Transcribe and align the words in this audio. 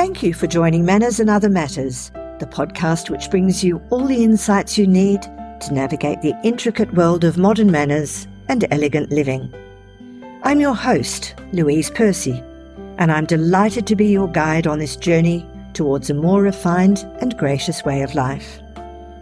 Thank 0.00 0.22
you 0.22 0.32
for 0.32 0.46
joining 0.46 0.86
Manners 0.86 1.20
and 1.20 1.28
Other 1.28 1.50
Matters, 1.50 2.10
the 2.38 2.48
podcast 2.50 3.10
which 3.10 3.30
brings 3.30 3.62
you 3.62 3.82
all 3.90 4.06
the 4.06 4.24
insights 4.24 4.78
you 4.78 4.86
need 4.86 5.20
to 5.20 5.74
navigate 5.74 6.22
the 6.22 6.34
intricate 6.42 6.94
world 6.94 7.22
of 7.22 7.36
modern 7.36 7.70
manners 7.70 8.26
and 8.48 8.64
elegant 8.70 9.10
living. 9.10 9.54
I'm 10.42 10.58
your 10.58 10.72
host, 10.74 11.34
Louise 11.52 11.90
Percy, 11.90 12.42
and 12.96 13.12
I'm 13.12 13.26
delighted 13.26 13.86
to 13.88 13.94
be 13.94 14.06
your 14.06 14.28
guide 14.28 14.66
on 14.66 14.78
this 14.78 14.96
journey 14.96 15.46
towards 15.74 16.08
a 16.08 16.14
more 16.14 16.40
refined 16.40 17.00
and 17.20 17.36
gracious 17.36 17.84
way 17.84 18.00
of 18.00 18.14
life. 18.14 18.58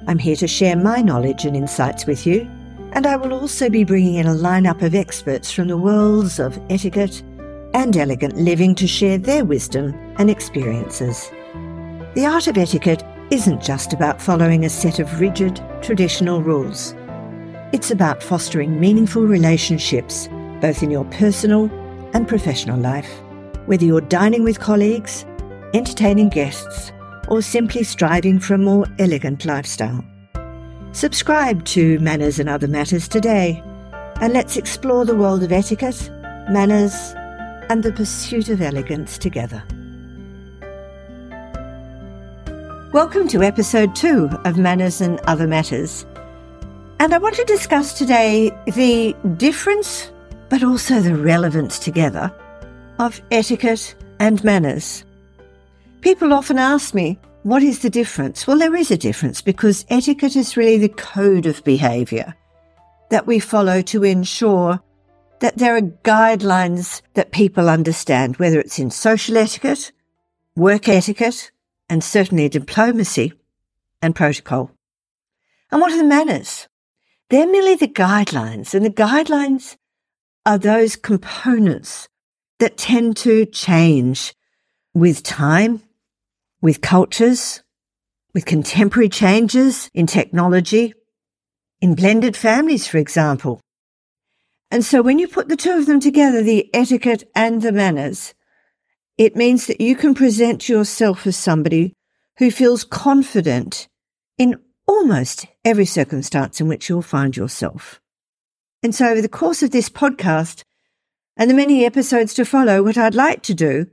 I'm 0.07 0.21
here 0.21 0.37
to 0.37 0.47
share 0.47 0.77
my 0.77 1.03
knowledge 1.03 1.45
and 1.45 1.57
insights 1.57 2.07
with 2.07 2.25
you, 2.25 2.49
and 2.93 3.05
I 3.05 3.17
will 3.17 3.33
also 3.33 3.69
be 3.69 3.83
bringing 3.83 4.15
in 4.15 4.29
a 4.29 4.31
lineup 4.31 4.83
of 4.83 4.95
experts 4.95 5.51
from 5.51 5.67
the 5.67 5.77
worlds 5.77 6.39
of 6.39 6.57
etiquette 6.71 7.25
and 7.75 7.97
elegant 7.97 8.37
living 8.37 8.75
to 8.77 8.87
share 8.87 9.19
their 9.19 9.45
wisdom 9.45 9.95
and 10.19 10.31
experiences. 10.31 11.31
The 12.15 12.27
art 12.27 12.47
of 12.47 12.59
etiquette 12.59 13.05
isn't 13.31 13.63
just 13.63 13.93
about 13.93 14.21
following 14.21 14.65
a 14.65 14.71
set 14.71 14.99
of 14.99 15.21
rigid, 15.21 15.63
traditional 15.83 16.43
rules. 16.43 16.95
It's 17.73 17.91
about 17.91 18.23
fostering 18.23 18.81
meaningful 18.81 19.23
relationships, 19.23 20.29
both 20.61 20.83
in 20.83 20.91
your 20.91 21.05
personal 21.07 21.71
and 22.15 22.27
professional 22.27 22.81
life. 22.81 23.11
Whether 23.67 23.85
you're 23.85 24.01
dining 24.01 24.45
with 24.45 24.61
colleagues, 24.61 25.27
entertaining 25.75 26.31
guests, 26.31 26.93
or 27.29 27.43
simply 27.43 27.83
striving 27.83 28.41
for 28.41 28.55
a 28.55 28.59
more 28.59 28.87
elegant 28.99 29.45
lifestyle. 29.45 30.03
Subscribe 30.93 31.65
to 31.67 31.99
Manners 31.99 32.39
and 32.39 32.49
Other 32.49 32.67
Matters 32.67 33.07
today, 33.07 33.63
and 34.23 34.33
let's 34.33 34.57
explore 34.57 35.05
the 35.05 35.15
world 35.15 35.43
of 35.43 35.53
etiquette, 35.53 36.11
manners, 36.49 37.15
and 37.69 37.83
the 37.83 37.93
pursuit 37.93 38.49
of 38.49 38.61
elegance 38.63 39.19
together. 39.19 39.63
Welcome 42.93 43.29
to 43.29 43.43
episode 43.43 43.95
two 43.95 44.31
of 44.47 44.57
Manners 44.57 45.03
and 45.03 45.21
Other 45.27 45.47
Matters. 45.47 46.07
And 46.99 47.13
I 47.13 47.19
want 47.19 47.35
to 47.37 47.45
discuss 47.45 47.93
today 47.93 48.51
the 48.67 49.15
difference, 49.37 50.11
but 50.49 50.63
also 50.63 51.01
the 51.01 51.15
relevance 51.15 51.79
together 51.79 52.33
of 52.99 53.21
etiquette 53.31 53.95
and 54.19 54.43
manners. 54.43 55.05
People 56.01 56.33
often 56.33 56.59
ask 56.59 56.95
me, 56.95 57.19
what 57.43 57.63
is 57.63 57.81
the 57.81 57.91
difference? 57.91 58.47
Well, 58.47 58.59
there 58.59 58.75
is 58.75 58.91
a 58.91 58.97
difference 58.97 59.43
because 59.43 59.85
etiquette 59.91 60.37
is 60.37 60.57
really 60.57 60.79
the 60.79 60.89
code 60.89 61.47
of 61.47 61.63
behaviour 61.65 62.35
that 63.11 63.27
we 63.27 63.39
follow 63.39 63.83
to 63.83 64.05
ensure 64.05 64.81
that 65.41 65.59
there 65.59 65.77
are 65.77 65.81
guidelines 65.81 67.03
that 67.15 67.33
people 67.33 67.69
understand, 67.69 68.37
whether 68.37 68.59
it's 68.59 68.79
in 68.79 68.91
social 68.91 69.37
etiquette, 69.37 69.93
work 70.57 70.89
etiquette, 70.89 71.51
and 71.89 72.03
certainly 72.03 72.49
diplomacy 72.49 73.33
and 74.03 74.15
protocol. 74.15 74.71
And 75.71 75.81
what 75.81 75.93
are 75.93 75.99
the 75.99 76.05
manners? 76.05 76.69
They're 77.31 77.47
merely 77.47 77.75
the 77.75 77.89
guidelines, 77.89 78.75
and 78.75 78.85
the 78.85 78.91
guidelines 78.91 79.77
are 80.47 80.59
those 80.59 80.97
components 80.97 82.09
that 82.59 82.77
tend 82.77 83.17
to 83.19 83.45
change 83.47 84.35
with 84.95 85.23
time, 85.23 85.83
with 86.61 86.81
cultures, 86.81 87.63
with 88.35 88.47
contemporary 88.47 89.09
changes 89.09 89.91
in 89.95 90.07
technology, 90.07 90.95
in 91.81 91.95
blended 91.95 92.37
families, 92.37 92.87
for 92.87 92.99
example. 92.99 93.61
And 94.71 94.85
so 94.85 95.01
when 95.03 95.19
you 95.19 95.29
put 95.29 95.49
the 95.49 95.57
two 95.57 95.73
of 95.73 95.87
them 95.87 96.01
together, 96.01 96.43
the 96.43 96.73
etiquette 96.75 97.25
and 97.35 97.63
the 97.63 97.73
manners, 97.73 98.35
it 99.17 99.35
means 99.35 99.67
that 99.67 99.81
you 99.81 99.97
can 99.97 100.15
present 100.15 100.69
yourself 100.69 101.27
as 101.27 101.37
somebody 101.37 101.95
who 102.39 102.51
feels 102.51 102.85
confident 102.85 103.89
in 104.37 104.61
almost 104.87 105.47
every 105.65 105.85
circumstance 105.85 106.61
in 106.61 106.69
which 106.69 106.89
you'll 106.89 107.03
find 107.03 107.37
yourself. 107.37 108.01
And 108.83 108.95
so 108.95 109.09
over 109.09 109.21
the 109.23 109.29
course 109.29 109.63
of 109.63 109.71
this 109.71 109.89
podcast 109.89 110.63
and 111.37 111.51
the 111.51 111.55
many 111.55 111.85
episodes 111.85 112.35
to 112.35 112.45
follow, 112.45 112.83
what 112.83 112.99
I'd 112.99 113.15
like 113.15 113.43
to 113.45 113.55
do 113.55 113.87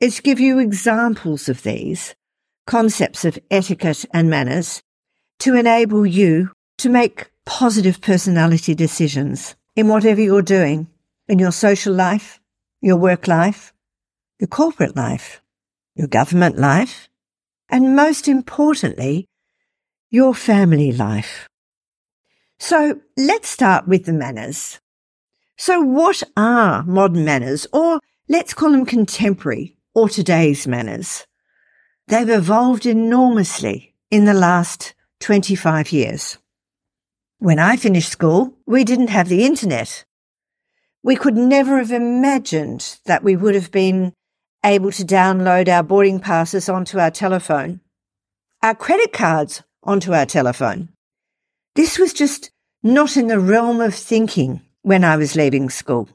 is 0.00 0.20
give 0.20 0.40
you 0.40 0.58
examples 0.58 1.48
of 1.48 1.62
these 1.62 2.14
concepts 2.66 3.24
of 3.24 3.38
etiquette 3.50 4.04
and 4.12 4.28
manners 4.28 4.82
to 5.38 5.54
enable 5.54 6.06
you 6.06 6.50
to 6.78 6.88
make 6.88 7.30
positive 7.44 8.00
personality 8.00 8.74
decisions 8.74 9.55
in 9.76 9.88
whatever 9.88 10.20
you're 10.20 10.42
doing 10.42 10.88
in 11.28 11.38
your 11.38 11.52
social 11.52 11.94
life, 11.94 12.40
your 12.80 12.96
work 12.96 13.28
life, 13.28 13.72
your 14.40 14.48
corporate 14.48 14.96
life, 14.96 15.42
your 15.94 16.08
government 16.08 16.58
life, 16.58 17.08
and 17.68 17.94
most 17.94 18.26
importantly, 18.26 19.28
your 20.10 20.34
family 20.34 20.92
life. 20.92 21.48
So 22.58 23.00
let's 23.16 23.48
start 23.48 23.86
with 23.86 24.06
the 24.06 24.12
manners. 24.12 24.80
So 25.58 25.80
what 25.80 26.22
are 26.36 26.82
modern 26.84 27.24
manners, 27.24 27.66
or 27.72 28.00
let's 28.28 28.54
call 28.54 28.70
them 28.70 28.86
contemporary 28.86 29.76
or 29.94 30.08
today's 30.08 30.66
manners? 30.66 31.26
They've 32.08 32.28
evolved 32.28 32.86
enormously 32.86 33.94
in 34.10 34.26
the 34.26 34.34
last 34.34 34.94
25 35.20 35.92
years. 35.92 36.38
When 37.38 37.58
I 37.58 37.76
finished 37.76 38.10
school, 38.10 38.54
we 38.66 38.82
didn't 38.82 39.08
have 39.08 39.28
the 39.28 39.44
internet. 39.44 40.04
We 41.02 41.16
could 41.16 41.36
never 41.36 41.76
have 41.78 41.92
imagined 41.92 42.98
that 43.04 43.22
we 43.22 43.36
would 43.36 43.54
have 43.54 43.70
been 43.70 44.14
able 44.64 44.90
to 44.92 45.04
download 45.04 45.68
our 45.68 45.82
boarding 45.82 46.18
passes 46.18 46.68
onto 46.68 46.98
our 46.98 47.10
telephone, 47.10 47.80
our 48.62 48.74
credit 48.74 49.12
cards 49.12 49.62
onto 49.82 50.14
our 50.14 50.24
telephone. 50.24 50.88
This 51.74 51.98
was 51.98 52.14
just 52.14 52.50
not 52.82 53.18
in 53.18 53.26
the 53.26 53.38
realm 53.38 53.82
of 53.82 53.94
thinking 53.94 54.62
when 54.80 55.04
I 55.04 55.16
was 55.16 55.36
leaving 55.36 55.68
school. 55.68 56.08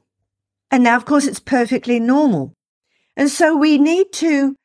And 0.72 0.84
now, 0.84 0.96
of 0.96 1.06
course, 1.06 1.28
it's 1.28 1.40
perfectly 1.40 2.00
normal. 2.00 2.52
And 3.16 3.30
so 3.30 3.56
we 3.56 3.78
need 3.78 4.12
to 4.14 4.56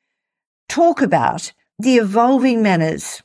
talk 0.70 1.02
about 1.02 1.52
the 1.78 1.96
evolving 1.96 2.62
manners 2.62 3.22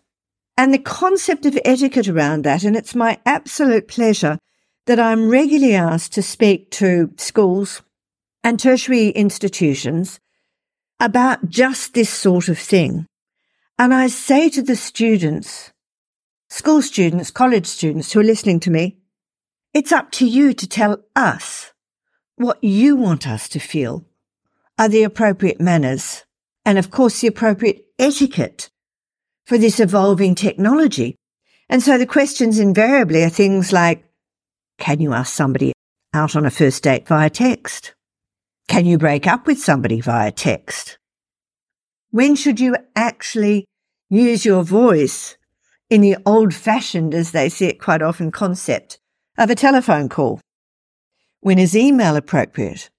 and 0.61 0.71
the 0.71 0.77
concept 0.77 1.47
of 1.47 1.57
etiquette 1.65 2.07
around 2.07 2.43
that. 2.43 2.63
And 2.63 2.75
it's 2.75 2.93
my 2.93 3.19
absolute 3.25 3.87
pleasure 3.87 4.37
that 4.85 4.99
I'm 4.99 5.27
regularly 5.27 5.73
asked 5.73 6.13
to 6.13 6.21
speak 6.21 6.69
to 6.73 7.11
schools 7.17 7.81
and 8.43 8.59
tertiary 8.59 9.07
institutions 9.09 10.19
about 10.99 11.49
just 11.49 11.95
this 11.95 12.11
sort 12.11 12.47
of 12.47 12.59
thing. 12.59 13.07
And 13.79 13.91
I 13.91 14.05
say 14.05 14.49
to 14.49 14.61
the 14.61 14.75
students, 14.75 15.71
school 16.47 16.83
students, 16.83 17.31
college 17.31 17.65
students 17.65 18.13
who 18.13 18.19
are 18.19 18.23
listening 18.23 18.59
to 18.59 18.69
me, 18.69 18.99
it's 19.73 19.91
up 19.91 20.11
to 20.11 20.27
you 20.27 20.53
to 20.53 20.67
tell 20.67 20.99
us 21.15 21.73
what 22.35 22.63
you 22.63 22.95
want 22.95 23.27
us 23.27 23.49
to 23.49 23.59
feel 23.59 24.05
are 24.77 24.89
the 24.89 25.01
appropriate 25.01 25.59
manners 25.59 26.23
and 26.63 26.77
of 26.77 26.91
course 26.91 27.19
the 27.19 27.27
appropriate 27.27 27.83
etiquette 27.97 28.69
for 29.51 29.57
this 29.57 29.81
evolving 29.81 30.33
technology. 30.33 31.17
And 31.67 31.83
so 31.83 31.97
the 31.97 32.05
questions 32.05 32.57
invariably 32.57 33.21
are 33.21 33.29
things 33.29 33.73
like, 33.73 34.01
can 34.77 35.01
you 35.01 35.11
ask 35.11 35.35
somebody 35.35 35.73
out 36.13 36.37
on 36.37 36.45
a 36.45 36.49
first 36.49 36.81
date 36.83 37.05
via 37.05 37.29
text? 37.29 37.93
Can 38.69 38.85
you 38.85 38.97
break 38.97 39.27
up 39.27 39.45
with 39.45 39.59
somebody 39.59 39.99
via 39.99 40.31
text? 40.31 40.99
When 42.11 42.37
should 42.37 42.61
you 42.61 42.77
actually 42.95 43.65
use 44.09 44.45
your 44.45 44.63
voice 44.63 45.35
in 45.89 45.99
the 45.99 46.15
old 46.25 46.53
fashioned, 46.53 47.13
as 47.13 47.31
they 47.31 47.49
see 47.49 47.65
it 47.65 47.81
quite 47.81 48.01
often, 48.01 48.31
concept 48.31 48.99
of 49.37 49.49
a 49.49 49.55
telephone 49.55 50.07
call? 50.07 50.39
When 51.41 51.59
is 51.59 51.75
email 51.75 52.15
appropriate? 52.15 52.89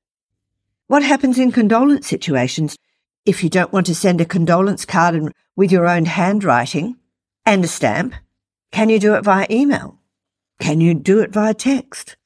What 0.87 1.02
happens 1.02 1.38
in 1.38 1.50
condolence 1.50 2.08
situations? 2.08 2.76
If 3.24 3.44
you 3.44 3.50
don't 3.50 3.72
want 3.72 3.86
to 3.86 3.94
send 3.94 4.20
a 4.20 4.24
condolence 4.24 4.84
card 4.84 5.32
with 5.54 5.70
your 5.70 5.86
own 5.86 6.06
handwriting 6.06 6.96
and 7.46 7.64
a 7.64 7.69
stamp, 7.69 8.14
can 8.72 8.88
you 8.88 8.98
do 8.98 9.14
it 9.14 9.22
via 9.22 9.46
email? 9.48 10.00
Can 10.58 10.80
you 10.80 10.94
do 10.94 11.20
it 11.20 11.30
via 11.30 11.54
text? 11.54 12.16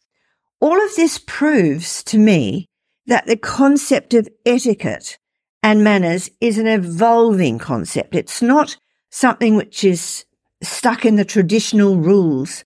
All 0.59 0.83
of 0.83 0.97
this 0.97 1.19
proves 1.19 2.03
to 2.05 2.19
me 2.19 2.67
that 3.07 3.27
the 3.27 3.37
concept 3.37 4.15
of 4.15 4.29
etiquette 4.47 5.19
and 5.63 5.85
manners 5.85 6.31
is 6.41 6.57
an 6.57 6.67
evolving 6.67 7.59
concept. 7.59 8.15
It's 8.15 8.41
not 8.41 8.79
something 9.11 9.55
which 9.55 9.85
is 9.85 10.25
stuck 10.63 11.05
in 11.05 11.17
the 11.17 11.25
traditional 11.27 11.99
rules 11.99 12.65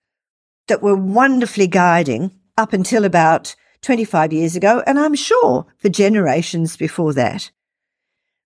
that 0.69 0.83
were 0.83 0.95
wonderfully 0.95 1.67
guiding 1.67 2.31
up 2.57 2.73
until 2.73 3.05
about 3.05 3.57
25 3.83 4.33
years 4.33 4.55
ago, 4.55 4.85
and 4.87 5.01
I'm 5.01 5.17
sure 5.17 5.67
for 5.79 5.89
generations 5.89 6.77
before 6.77 7.13
that. 7.15 7.51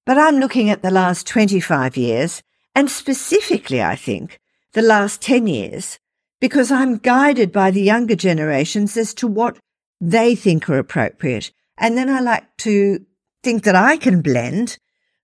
But 0.06 0.18
I'm 0.18 0.36
looking 0.36 0.68
at 0.70 0.82
the 0.82 0.90
last 0.90 1.26
25 1.26 1.96
years, 1.96 2.42
and 2.74 2.90
specifically, 2.90 3.82
I 3.82 3.96
think, 3.96 4.40
the 4.72 4.82
last 4.82 5.22
10 5.22 5.46
years, 5.46 5.98
because 6.40 6.70
I'm 6.70 6.98
guided 6.98 7.52
by 7.52 7.70
the 7.70 7.82
younger 7.82 8.16
generations 8.16 8.96
as 8.96 9.14
to 9.14 9.26
what 9.26 9.58
they 10.00 10.34
think 10.34 10.68
are 10.68 10.78
appropriate. 10.78 11.52
And 11.78 11.96
then 11.96 12.10
I 12.10 12.20
like 12.20 12.44
to 12.58 13.06
think 13.42 13.64
that 13.64 13.74
I 13.74 13.96
can 13.96 14.20
blend 14.20 14.78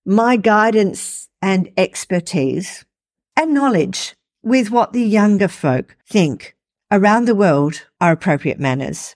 my 0.05 0.35
guidance 0.35 1.27
and 1.41 1.71
expertise 1.77 2.85
and 3.35 3.53
knowledge 3.53 4.15
with 4.41 4.71
what 4.71 4.93
the 4.93 5.03
younger 5.03 5.47
folk 5.47 5.95
think 6.07 6.55
around 6.91 7.25
the 7.25 7.35
world 7.35 7.85
are 7.99 8.11
appropriate 8.11 8.59
manners. 8.59 9.15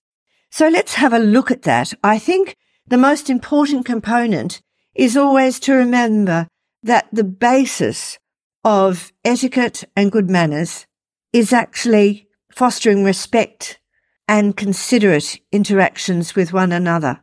So 0.51 0.67
let's 0.69 0.95
have 0.95 1.13
a 1.13 1.19
look 1.19 1.51
at 1.51 1.63
that. 1.63 1.93
I 2.03 2.19
think 2.19 2.55
the 2.87 2.97
most 2.97 3.29
important 3.29 3.85
component 3.85 4.61
is 4.95 5.17
always 5.17 5.59
to 5.61 5.73
remember 5.73 6.47
that 6.83 7.07
the 7.11 7.23
basis 7.23 8.17
of 8.63 9.11
etiquette 9.23 9.83
and 9.95 10.11
good 10.11 10.29
manners 10.29 10.87
is 11.33 11.51
actually 11.51 12.27
fostering 12.51 13.03
respect 13.03 13.79
and 14.27 14.57
considerate 14.57 15.39
interactions 15.51 16.35
with 16.35 16.53
one 16.53 16.71
another. 16.71 17.19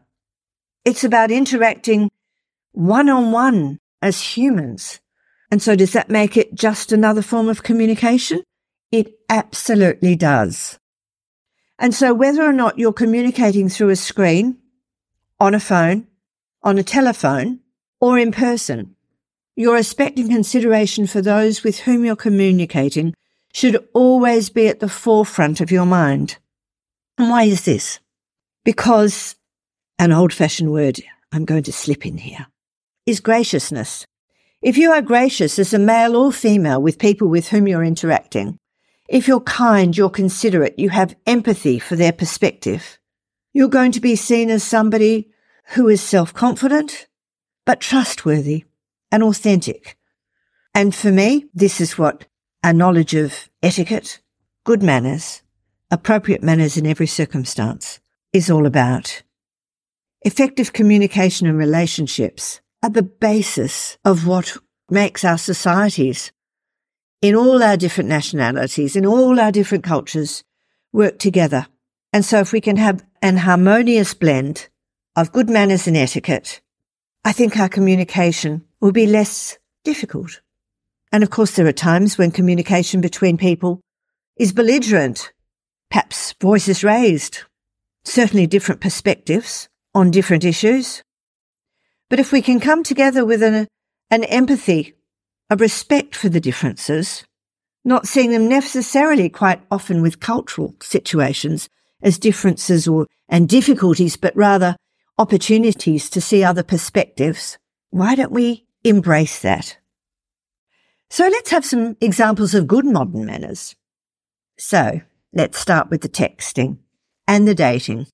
It's 0.85 1.05
about 1.05 1.31
interacting 1.31 2.11
one 2.73 3.09
on 3.09 3.33
one 3.33 3.79
as 4.01 4.37
humans. 4.37 5.01
And 5.51 5.63
so 5.63 5.75
does 5.75 5.93
that 5.93 6.11
make 6.11 6.37
it 6.37 6.55
just 6.55 6.93
another 6.93 7.23
form 7.23 7.49
of 7.49 7.63
communication? 7.63 8.43
It 8.91 9.13
absolutely 9.29 10.17
does. 10.17 10.79
And 11.79 11.95
so 11.95 12.15
whether 12.15 12.43
or 12.43 12.53
not 12.53 12.79
you're 12.79 12.93
communicating 12.93 13.69
through 13.69 13.89
a 13.91 13.97
screen, 13.97 14.59
on 15.41 15.55
a 15.55 15.61
phone, 15.61 16.07
on 16.63 16.79
a 16.79 16.83
telephone, 16.85 17.61
or 18.03 18.19
in 18.19 18.33
person, 18.33 18.97
your 19.55 19.77
respect 19.77 20.19
and 20.19 20.29
consideration 20.29 21.07
for 21.07 21.23
those 21.23 21.63
with 21.63 21.79
whom 21.79 22.05
you're 22.05 22.17
communicating 22.17 23.15
should 23.55 23.89
always 23.95 24.51
be 24.51 24.67
at 24.67 24.81
the 24.81 24.89
forefront 24.89 25.61
of 25.61 25.71
your 25.71 25.87
mind. 25.87 26.37
And 27.17 27.31
why 27.31 27.45
is 27.45 27.65
this? 27.65 28.01
Because 28.65 29.37
an 30.01 30.11
old 30.11 30.33
fashioned 30.33 30.73
word 30.73 30.99
I'm 31.31 31.45
going 31.45 31.63
to 31.63 31.73
slip 31.73 32.05
in 32.05 32.19
here 32.19 32.49
is 33.07 33.21
graciousness. 33.21 34.05
If 34.63 34.77
you 34.77 34.91
are 34.91 35.03
gracious 35.03 35.61
as 35.61 35.73
a 35.73 35.79
male 35.79 36.17
or 36.17 36.33
female 36.33 36.83
with 36.83 36.99
people 36.99 37.29
with 37.29 37.49
whom 37.49 37.69
you're 37.69 37.85
interacting, 37.85 38.59
if 39.09 39.29
you're 39.29 39.41
kind, 39.41 39.97
you're 39.97 40.11
considerate, 40.11 40.77
you 40.77 40.89
have 40.91 41.15
empathy 41.25 41.79
for 41.79 41.95
their 41.95 42.13
perspective, 42.13 42.99
you're 43.53 43.69
going 43.69 43.93
to 43.93 44.01
be 44.01 44.17
seen 44.17 44.51
as 44.51 44.65
somebody 44.65 45.31
who 45.75 45.89
is 45.89 46.01
self-confident, 46.01 47.07
but 47.67 47.81
trustworthy 47.81 48.65
and 49.11 49.23
authentic. 49.23 49.97
And 50.75 50.95
for 50.95 51.11
me, 51.13 51.47
this 51.55 51.81
is 51.81 51.99
what 51.99 52.27
a 52.63 52.73
knowledge 52.73 53.15
of 53.15 53.49
etiquette, 53.63 54.21
good 54.65 54.83
manners, 54.83 55.43
appropriate 55.91 56.43
manners 56.43 56.77
in 56.77 56.87
every 56.87 57.07
circumstance 57.07 58.01
is 58.33 58.51
all 58.51 58.67
about. 58.67 59.23
Effective 60.23 60.73
communication 60.73 61.47
and 61.47 61.59
relationships 61.59 62.61
are 62.83 62.91
the 62.91 63.03
basis 63.03 63.99
of 64.05 64.27
what 64.27 64.57
makes 64.89 65.25
our 65.25 65.39
societies 65.39 66.33
in 67.21 67.37
all 67.37 67.63
our 67.63 67.77
different 67.77 68.09
nationalities, 68.09 68.97
in 68.97 69.07
all 69.07 69.39
our 69.39 69.53
different 69.53 69.85
cultures, 69.85 70.43
work 70.93 71.19
together. 71.19 71.67
And 72.13 72.25
so 72.25 72.41
if 72.41 72.53
we 72.53 72.61
can 72.61 72.77
have 72.77 73.05
an 73.23 73.39
harmonious 73.39 74.13
blend 74.13 74.69
of 75.17 75.33
good 75.33 75.49
manners 75.49 75.87
and 75.87 75.97
etiquette, 75.97 76.61
I 77.25 77.33
think 77.33 77.57
our 77.57 77.69
communication 77.69 78.65
will 78.81 78.93
be 78.93 79.07
less 79.07 79.59
difficult. 79.85 80.41
And 81.13 81.23
of 81.23 81.31
course, 81.31 81.53
there 81.53 81.67
are 81.67 81.73
times 81.73 82.19
when 82.19 82.31
communication 82.31 83.01
between 83.01 83.37
people 83.37 83.81
is 84.37 84.53
belligerent, 84.53 85.33
perhaps 85.91 86.35
voices 86.41 86.83
raised, 86.83 87.45
certainly 88.05 88.47
different 88.47 88.81
perspectives 88.81 89.69
on 89.95 90.11
different 90.11 90.45
issues. 90.45 91.03
But 92.11 92.19
if 92.19 92.33
we 92.33 92.43
can 92.43 92.59
come 92.59 92.83
together 92.83 93.25
with 93.25 93.43
an, 93.43 93.69
an 94.11 94.25
empathy, 94.25 94.95
a 95.49 95.57
respect 95.57 96.17
for 96.17 96.29
the 96.29 96.41
differences, 96.41 97.25
not 97.85 98.07
seeing 98.07 98.31
them 98.31 98.49
necessarily 98.49 99.29
quite 99.29 99.61
often 99.71 100.03
with 100.03 100.21
cultural 100.21 100.75
situations 100.81 101.69
as 102.03 102.19
differences 102.19 102.89
or 102.89 103.07
and 103.29 103.49
difficulties, 103.49 104.17
but 104.17 104.37
rather 104.37 104.77
opportunities 105.19 106.11
to 106.11 106.21
see 106.21 106.45
other 106.45 106.63
perspectives, 106.63 107.59
why 107.91 108.15
don't 108.15 108.33
we 108.33 108.67
embrace 108.85 109.39
that? 109.41 109.79
So 111.11 111.29
let's 111.29 111.51
have 111.51 111.65
some 111.65 111.97
examples 112.01 112.55
of 112.55 112.67
good 112.67 112.87
modern 112.87 113.27
manners. 113.27 113.77
So 114.59 115.03
let's 115.33 115.59
start 115.59 115.91
with 115.91 116.01
the 116.01 116.09
texting 116.09 116.79
and 117.29 117.47
the 117.47 117.55
dating. 117.55 118.07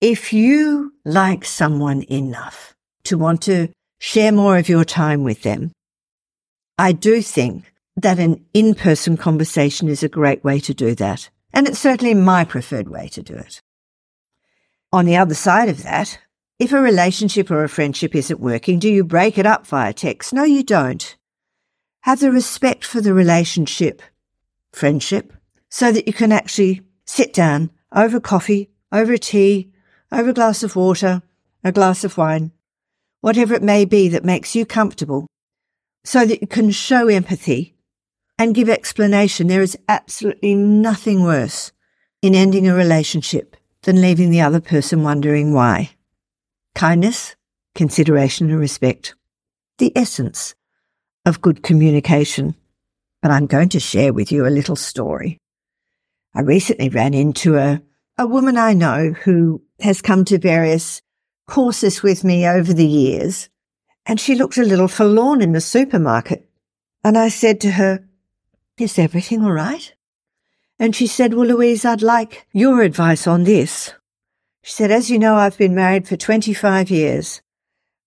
If 0.00 0.32
you 0.32 0.92
like 1.04 1.44
someone 1.44 2.02
enough 2.10 2.74
to 3.04 3.16
want 3.16 3.42
to 3.42 3.68
share 4.00 4.32
more 4.32 4.58
of 4.58 4.68
your 4.68 4.84
time 4.84 5.22
with 5.22 5.42
them, 5.42 5.72
I 6.76 6.92
do 6.92 7.22
think 7.22 7.72
that 7.96 8.18
an 8.18 8.44
in-person 8.52 9.16
conversation 9.16 9.88
is 9.88 10.02
a 10.02 10.08
great 10.08 10.42
way 10.42 10.58
to 10.60 10.74
do 10.74 10.94
that. 10.96 11.30
And 11.52 11.68
it's 11.68 11.78
certainly 11.78 12.14
my 12.14 12.44
preferred 12.44 12.88
way 12.88 13.06
to 13.08 13.22
do 13.22 13.34
it. 13.34 13.60
On 14.94 15.06
the 15.06 15.16
other 15.16 15.34
side 15.34 15.68
of 15.68 15.82
that, 15.82 16.20
if 16.60 16.72
a 16.72 16.80
relationship 16.80 17.50
or 17.50 17.64
a 17.64 17.68
friendship 17.68 18.14
isn't 18.14 18.38
working, 18.38 18.78
do 18.78 18.88
you 18.88 19.02
break 19.02 19.38
it 19.38 19.44
up 19.44 19.66
via 19.66 19.92
text? 19.92 20.32
No, 20.32 20.44
you 20.44 20.62
don't. 20.62 21.16
Have 22.02 22.20
the 22.20 22.30
respect 22.30 22.84
for 22.84 23.00
the 23.00 23.12
relationship, 23.12 24.00
friendship, 24.72 25.32
so 25.68 25.90
that 25.90 26.06
you 26.06 26.12
can 26.12 26.30
actually 26.30 26.82
sit 27.06 27.32
down 27.32 27.72
over 27.92 28.20
coffee, 28.20 28.70
over 28.92 29.16
tea, 29.16 29.72
over 30.12 30.30
a 30.30 30.32
glass 30.32 30.62
of 30.62 30.76
water, 30.76 31.22
a 31.64 31.72
glass 31.72 32.04
of 32.04 32.16
wine, 32.16 32.52
whatever 33.20 33.52
it 33.52 33.64
may 33.64 33.84
be 33.84 34.08
that 34.10 34.24
makes 34.24 34.54
you 34.54 34.64
comfortable, 34.64 35.26
so 36.04 36.24
that 36.24 36.40
you 36.40 36.46
can 36.46 36.70
show 36.70 37.08
empathy 37.08 37.74
and 38.38 38.54
give 38.54 38.68
explanation. 38.68 39.48
There 39.48 39.60
is 39.60 39.76
absolutely 39.88 40.54
nothing 40.54 41.24
worse 41.24 41.72
in 42.22 42.36
ending 42.36 42.68
a 42.68 42.74
relationship 42.76 43.56
than 43.84 44.00
leaving 44.00 44.30
the 44.30 44.40
other 44.40 44.60
person 44.60 45.02
wondering 45.02 45.52
why. 45.52 45.90
Kindness, 46.74 47.36
consideration 47.74 48.50
and 48.50 48.58
respect. 48.58 49.14
The 49.78 49.92
essence 49.96 50.54
of 51.24 51.40
good 51.40 51.62
communication. 51.62 52.54
But 53.22 53.30
I'm 53.30 53.46
going 53.46 53.68
to 53.70 53.80
share 53.80 54.12
with 54.12 54.30
you 54.32 54.46
a 54.46 54.48
little 54.48 54.76
story. 54.76 55.38
I 56.34 56.40
recently 56.40 56.88
ran 56.88 57.14
into 57.14 57.56
a, 57.56 57.82
a 58.18 58.26
woman 58.26 58.56
I 58.56 58.72
know 58.72 59.12
who 59.12 59.62
has 59.80 60.02
come 60.02 60.24
to 60.26 60.38
various 60.38 61.00
courses 61.46 62.02
with 62.02 62.24
me 62.24 62.46
over 62.46 62.72
the 62.72 62.86
years, 62.86 63.48
and 64.06 64.18
she 64.18 64.34
looked 64.34 64.58
a 64.58 64.64
little 64.64 64.88
forlorn 64.88 65.42
in 65.42 65.52
the 65.52 65.60
supermarket. 65.60 66.48
And 67.02 67.16
I 67.16 67.28
said 67.28 67.60
to 67.62 67.72
her, 67.72 68.04
Is 68.78 68.98
everything 68.98 69.44
all 69.44 69.52
right? 69.52 69.94
And 70.78 70.94
she 70.94 71.06
said, 71.06 71.34
Well, 71.34 71.46
Louise, 71.46 71.84
I'd 71.84 72.02
like 72.02 72.46
your 72.52 72.82
advice 72.82 73.26
on 73.26 73.44
this. 73.44 73.92
She 74.62 74.72
said, 74.72 74.90
As 74.90 75.10
you 75.10 75.18
know, 75.18 75.36
I've 75.36 75.58
been 75.58 75.74
married 75.74 76.08
for 76.08 76.16
25 76.16 76.90
years. 76.90 77.42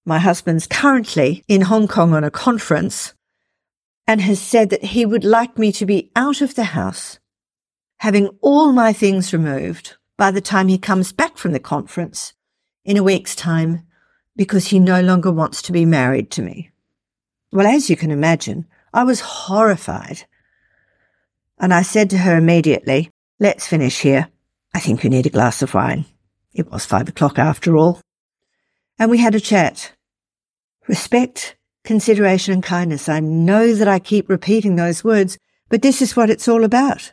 My 0.05 0.19
husband's 0.19 0.67
currently 0.67 1.43
in 1.47 1.61
Hong 1.61 1.87
Kong 1.87 2.13
on 2.13 2.23
a 2.23 2.31
conference 2.31 3.13
and 4.07 4.21
has 4.21 4.41
said 4.41 4.69
that 4.69 4.85
he 4.85 5.05
would 5.05 5.25
like 5.25 5.57
me 5.57 5.71
to 5.73 5.85
be 5.85 6.11
out 6.15 6.41
of 6.41 6.55
the 6.55 6.63
house, 6.63 7.19
having 7.99 8.29
all 8.41 8.71
my 8.71 8.93
things 8.93 9.33
removed 9.33 9.97
by 10.17 10.31
the 10.31 10.41
time 10.41 10.67
he 10.67 10.77
comes 10.77 11.11
back 11.11 11.37
from 11.37 11.51
the 11.51 11.59
conference 11.59 12.33
in 12.85 12.95
a 12.97 13.03
week's 13.03 13.35
time 13.35 13.83
because 14.35 14.67
he 14.67 14.79
no 14.79 15.01
longer 15.01 15.31
wants 15.31 15.61
to 15.63 15.71
be 15.71 15.83
married 15.85 16.31
to 16.31 16.41
me. 16.41 16.71
Well, 17.51 17.67
as 17.67 17.89
you 17.89 17.97
can 17.97 18.11
imagine, 18.11 18.65
I 18.93 19.03
was 19.03 19.19
horrified. 19.19 20.25
And 21.59 21.73
I 21.73 21.81
said 21.81 22.09
to 22.11 22.19
her 22.19 22.37
immediately, 22.37 23.09
let's 23.39 23.67
finish 23.67 24.01
here. 24.01 24.27
I 24.73 24.79
think 24.79 25.03
you 25.03 25.09
need 25.09 25.25
a 25.25 25.31
glass 25.31 25.61
of 25.61 25.73
wine. 25.73 26.05
It 26.53 26.71
was 26.71 26.85
five 26.85 27.09
o'clock 27.09 27.39
after 27.39 27.75
all. 27.75 28.01
And 28.99 29.09
we 29.09 29.17
had 29.17 29.35
a 29.35 29.39
chat. 29.39 29.93
Respect, 30.87 31.55
consideration 31.83 32.53
and 32.53 32.63
kindness. 32.63 33.09
I 33.09 33.19
know 33.19 33.73
that 33.73 33.87
I 33.87 33.99
keep 33.99 34.29
repeating 34.29 34.75
those 34.75 35.03
words, 35.03 35.37
but 35.69 35.81
this 35.81 36.01
is 36.01 36.15
what 36.15 36.29
it's 36.29 36.47
all 36.47 36.63
about. 36.63 37.11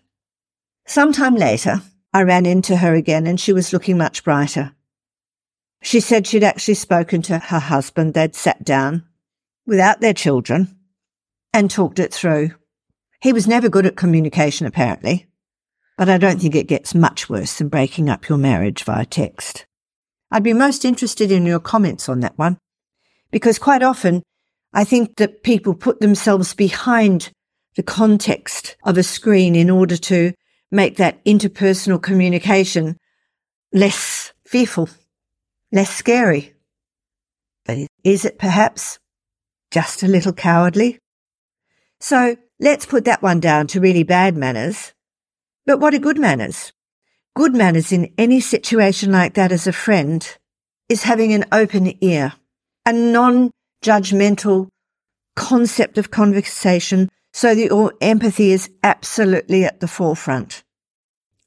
Sometime 0.87 1.35
later, 1.35 1.83
I 2.13 2.23
ran 2.23 2.47
into 2.47 2.77
her 2.77 2.95
again 2.95 3.27
and 3.27 3.41
she 3.41 3.53
was 3.53 3.73
looking 3.73 3.99
much 3.99 4.25
brighter. 4.25 4.73
She 5.83 6.01
said 6.01 6.27
she'd 6.27 6.45
actually 6.45 6.75
spoken 6.75 7.23
to 7.23 7.39
her 7.39 7.59
husband. 7.59 8.15
They'd 8.15 8.35
sat 8.35 8.65
down 8.65 9.05
without 9.67 10.01
their 10.01 10.15
children 10.15 10.79
and 11.53 11.71
talked 11.71 11.99
it 11.99 12.13
through. 12.13 12.51
He 13.25 13.33
was 13.33 13.47
never 13.47 13.71
good 13.71 13.87
at 13.87 13.97
communication, 13.97 14.67
apparently, 14.67 15.29
but 15.97 16.11
I 16.11 16.19
don't 16.19 16.39
think 16.43 16.55
it 16.55 16.69
gets 16.69 16.95
much 16.95 17.31
worse 17.31 17.57
than 17.57 17.71
breaking 17.71 18.11
up 18.11 18.29
your 18.29 18.37
marriage 18.37 18.85
via 18.85 19.07
text. 19.07 19.65
I'd 20.31 20.43
be 20.43 20.53
most 20.53 20.85
interested 20.85 21.33
in 21.33 21.47
your 21.47 21.59
comments 21.59 22.07
on 22.07 22.21
that 22.21 22.37
one, 22.37 22.59
because 23.31 23.59
quite 23.59 23.83
often 23.83 24.23
I 24.75 24.85
think 24.85 25.17
that 25.17 25.43
people 25.43 25.73
put 25.73 26.01
themselves 26.01 26.53
behind 26.53 27.31
the 27.77 27.83
context 27.83 28.77
of 28.85 28.99
a 28.99 29.03
screen 29.03 29.57
in 29.57 29.71
order 29.71 29.97
to 29.97 30.35
make 30.71 30.99
that 30.99 31.25
interpersonal 31.25 32.03
communication 32.03 32.99
less 33.73 34.35
fearful 34.47 34.91
less 35.73 35.89
scary. 35.89 36.53
But 37.65 37.89
is 38.05 38.27
it 38.27 38.39
perhaps 38.39 38.99
just 39.71 40.03
a 40.03 40.09
little 40.09 40.35
cowardly. 40.35 40.99
So 42.01 42.37
let's 42.61 42.87
put 42.87 43.05
that 43.05 43.23
one 43.23 43.41
down 43.41 43.67
to 43.69 43.81
really 43.81 44.03
bad 44.03 44.37
manners. 44.37 44.93
But 45.67 45.81
what 45.81 45.95
are 45.95 45.99
good 45.99 46.19
manners? 46.19 46.73
Good 47.35 47.55
manners 47.55 47.93
in 47.93 48.13
any 48.17 48.41
situation 48.41 49.11
like 49.11 49.35
that 49.35 49.53
as 49.53 49.67
a 49.67 49.73
friend 49.73 50.37
is 50.89 51.03
having 51.03 51.33
an 51.33 51.45
open 51.51 51.93
ear, 52.05 52.35
a 52.87 52.93
non-judgmental 52.93 54.69
concept 55.35 55.99
of 55.99 56.11
conversation 56.11 57.11
so 57.33 57.55
that 57.55 57.67
your 57.67 57.93
empathy 58.01 58.53
is 58.53 58.71
absolutely 58.83 59.65
at 59.65 59.81
the 59.81 59.89
forefront. 59.89 60.63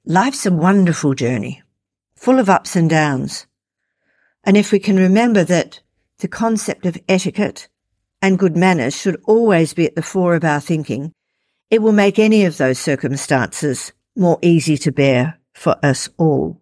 Life's 0.06 0.46
a 0.46 0.52
wonderful 0.52 1.14
journey, 1.14 1.64
full 2.16 2.40
of 2.40 2.50
ups 2.50 2.76
and 2.76 2.90
downs. 2.90 3.48
And 4.44 4.58
if 4.58 4.72
we 4.72 4.80
can 4.80 4.98
remember 4.98 5.44
that 5.46 5.82
the 6.20 6.28
concept 6.28 6.86
of 6.86 6.98
etiquette 7.08 7.70
and 8.28 8.38
good 8.38 8.58
manners 8.58 8.94
should 8.94 9.22
always 9.26 9.74
be 9.74 9.86
at 9.86 9.96
the 9.96 10.02
fore 10.02 10.36
of 10.36 10.44
our 10.44 10.60
thinking, 10.60 11.14
it 11.72 11.82
will 11.82 11.94
make 11.94 12.20
any 12.20 12.44
of 12.44 12.58
those 12.58 12.78
circumstances 12.78 13.94
more 14.18 14.38
easy 14.42 14.78
to 14.78 14.92
bear 14.92 15.40
for 15.56 15.78
us 15.82 16.10
all. 16.18 16.62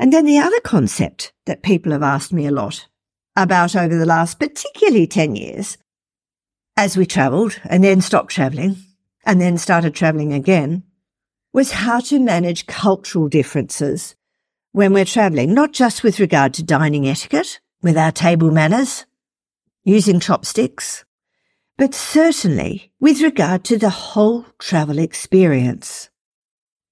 And 0.00 0.12
then 0.12 0.26
the 0.26 0.40
other 0.40 0.58
concept 0.58 1.32
that 1.46 1.62
people 1.62 1.92
have 1.92 2.02
asked 2.02 2.32
me 2.32 2.46
a 2.46 2.50
lot 2.50 2.88
about 3.36 3.76
over 3.76 3.96
the 3.96 4.04
last 4.04 4.40
particularly 4.40 5.06
10 5.06 5.36
years, 5.36 5.78
as 6.76 6.96
we 6.96 7.06
travelled 7.06 7.60
and 7.64 7.84
then 7.84 8.00
stopped 8.00 8.32
travelling 8.32 8.74
and 9.24 9.40
then 9.40 9.58
started 9.58 9.94
travelling 9.94 10.32
again, 10.32 10.82
was 11.52 11.70
how 11.70 12.00
to 12.00 12.18
manage 12.18 12.66
cultural 12.66 13.28
differences 13.28 14.16
when 14.72 14.92
we're 14.92 15.04
travelling, 15.04 15.54
not 15.54 15.72
just 15.72 16.02
with 16.02 16.18
regard 16.18 16.52
to 16.54 16.64
dining 16.64 17.06
etiquette, 17.06 17.60
with 17.82 17.96
our 17.96 18.10
table 18.10 18.50
manners, 18.50 19.06
using 19.84 20.20
chopsticks, 20.20 21.04
but 21.78 21.94
certainly 21.94 22.92
with 23.00 23.20
regard 23.20 23.64
to 23.64 23.78
the 23.78 23.90
whole 23.90 24.46
travel 24.58 24.98
experience. 24.98 26.10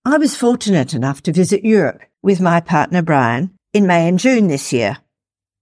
I 0.04 0.16
was 0.16 0.36
fortunate 0.36 0.94
enough 0.94 1.22
to 1.22 1.32
visit 1.32 1.64
Europe 1.64 2.02
with 2.22 2.40
my 2.40 2.60
partner 2.60 3.02
Brian 3.02 3.54
in 3.72 3.86
May 3.86 4.08
and 4.08 4.18
June 4.18 4.48
this 4.48 4.72
year. 4.72 4.98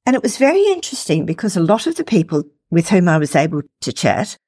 And 0.06 0.16
it 0.16 0.22
was 0.22 0.38
very 0.38 0.64
interesting 0.68 1.26
because 1.26 1.56
a 1.56 1.60
lot 1.60 1.86
of 1.86 1.96
the 1.96 2.04
people 2.04 2.44
with 2.70 2.88
whom 2.88 3.08
I 3.08 3.18
was 3.18 3.36
able 3.36 3.62
to 3.80 3.92
chat 3.92 4.38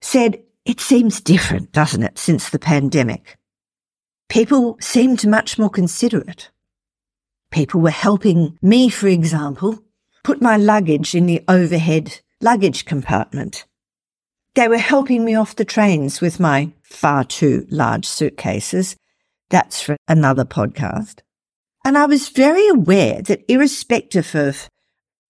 said, 0.00 0.42
it 0.64 0.80
seems 0.80 1.20
different, 1.20 1.72
doesn't 1.72 2.02
it, 2.02 2.18
since 2.18 2.50
the 2.50 2.58
pandemic? 2.58 3.36
People 4.28 4.76
seemed 4.80 5.26
much 5.26 5.58
more 5.58 5.70
considerate. 5.70 6.50
People 7.50 7.80
were 7.80 7.90
helping 7.90 8.58
me, 8.60 8.88
for 8.88 9.06
example, 9.06 9.78
put 10.26 10.42
my 10.42 10.56
luggage 10.56 11.14
in 11.14 11.26
the 11.26 11.40
overhead 11.46 12.20
luggage 12.40 12.84
compartment. 12.84 13.64
They 14.56 14.66
were 14.66 14.76
helping 14.76 15.24
me 15.24 15.36
off 15.36 15.54
the 15.54 15.64
trains 15.64 16.20
with 16.20 16.40
my 16.40 16.72
far 16.82 17.22
too 17.22 17.64
large 17.70 18.04
suitcases. 18.06 18.96
That's 19.50 19.80
for 19.80 19.96
another 20.08 20.44
podcast. 20.44 21.20
And 21.84 21.96
I 21.96 22.06
was 22.06 22.30
very 22.30 22.66
aware 22.66 23.22
that 23.22 23.44
irrespective 23.46 24.34
of 24.34 24.68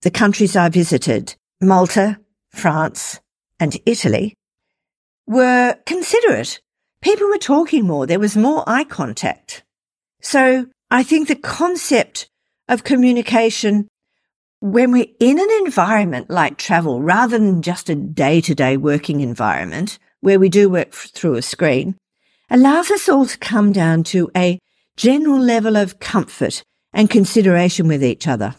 the 0.00 0.11
countries 0.11 0.57
I 0.57 0.71
visited, 0.71 1.37
Malta, 1.61 2.19
France, 2.49 3.21
and 3.61 3.76
Italy, 3.85 4.33
were 5.26 5.76
considerate. 5.85 6.62
People 7.03 7.29
were 7.29 7.37
talking 7.37 7.85
more. 7.85 8.07
There 8.07 8.19
was 8.19 8.35
more 8.35 8.65
eye 8.67 8.85
contact. 8.85 9.62
So 10.23 10.69
I 10.91 11.03
think 11.03 11.29
the 11.29 11.37
concept 11.37 12.31
of 12.67 12.83
communication 12.83 13.88
when 14.61 14.93
we're 14.93 15.07
in 15.21 15.39
an 15.39 15.49
environment 15.65 16.31
like 16.31 16.57
travel, 16.57 17.03
rather 17.03 17.39
than 17.39 17.63
just 17.63 17.91
a 17.91 17.95
day 17.95 18.41
to 18.41 18.55
day 18.55 18.77
working 18.77 19.21
environment 19.21 19.99
where 20.21 20.41
we 20.41 20.49
do 20.49 20.69
work 20.69 20.93
through 20.93 21.35
a 21.35 21.43
screen, 21.43 21.97
allows 22.51 22.91
us 22.91 23.09
all 23.09 23.27
to 23.27 23.39
come 23.39 23.73
down 23.73 24.03
to 24.05 24.31
a 24.37 24.59
general 24.97 25.39
level 25.39 25.77
of 25.77 25.99
comfort 25.99 26.63
and 26.93 27.11
consideration 27.11 27.87
with 27.87 28.03
each 28.03 28.27
other. 28.27 28.55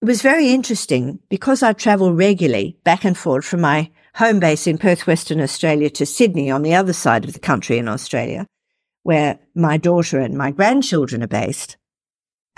It 0.00 0.04
was 0.04 0.22
very 0.22 0.50
interesting 0.50 1.18
because 1.28 1.62
I 1.62 1.72
travel 1.72 2.12
regularly 2.12 2.76
back 2.84 3.04
and 3.04 3.16
forth 3.16 3.44
from 3.44 3.62
my 3.62 3.90
home 4.14 4.38
base 4.40 4.66
in 4.66 4.78
Perth, 4.78 5.06
Western 5.06 5.40
Australia 5.40 5.90
to 5.90 6.06
Sydney 6.06 6.50
on 6.50 6.62
the 6.62 6.74
other 6.74 6.92
side 6.92 7.24
of 7.24 7.32
the 7.32 7.38
country 7.38 7.78
in 7.78 7.88
Australia, 7.88 8.46
where 9.02 9.38
my 9.54 9.76
daughter 9.76 10.20
and 10.20 10.36
my 10.36 10.50
grandchildren 10.50 11.22
are 11.22 11.28
based. 11.28 11.76